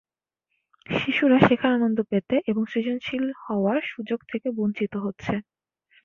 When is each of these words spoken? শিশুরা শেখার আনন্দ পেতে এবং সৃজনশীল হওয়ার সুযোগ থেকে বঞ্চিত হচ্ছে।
শিশুরা 0.89 1.37
শেখার 1.47 1.71
আনন্দ 1.73 1.99
পেতে 2.11 2.35
এবং 2.47 2.63
সৃজনশীল 2.65 3.25
হওয়ার 3.43 3.79
সুযোগ 3.87 4.19
থেকে 4.31 4.47
বঞ্চিত 4.57 4.93
হচ্ছে। 4.97 5.33